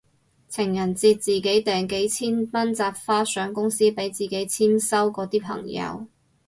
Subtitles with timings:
[0.49, 6.07] 情人節自己訂幾千蚊紮花上公司俾自己簽收嗰啲朋友